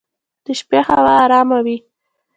[0.45, 1.77] د شپې هوا ارامه وي.